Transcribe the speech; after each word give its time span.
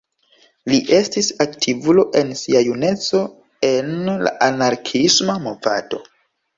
Li 0.71 0.79
estis 0.99 1.29
aktivulo 1.45 2.07
en 2.23 2.33
sia 2.41 2.63
juneco 2.71 3.23
en 3.71 3.95
la 4.27 4.37
anarkiisma 4.51 5.41
movado. 5.49 6.07